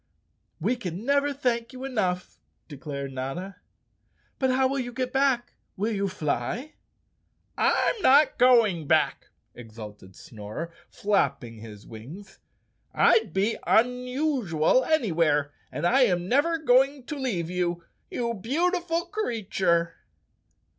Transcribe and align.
"We 0.59 0.75
can 0.77 1.05
never 1.05 1.31
thank 1.31 1.73
you 1.73 1.85
enough," 1.85 2.39
declared 2.67 3.13
Notta. 3.13 3.57
"But 4.39 4.49
how 4.49 4.67
will 4.67 4.79
you 4.79 4.91
get 4.91 5.13
back? 5.13 5.53
Will 5.77 5.91
you 5.93 6.07
fly?" 6.07 6.73
"I'm 7.55 8.01
not 8.01 8.39
going 8.39 8.87
back," 8.87 9.27
exulted 9.53 10.15
Snorer, 10.15 10.71
flapping 10.89 11.59
his 11.59 11.85
wings. 11.85 12.39
"I'd 12.95 13.31
be 13.31 13.57
unusual 13.67 14.83
anywhere 14.85 15.51
and 15.71 15.85
I 15.85 16.01
am 16.05 16.27
never 16.27 16.57
go¬ 16.57 16.83
ing 16.83 17.03
to 17.03 17.15
leave 17.15 17.51
you, 17.51 17.83
you 18.09 18.33
beautiful 18.33 19.05
creature." 19.05 19.97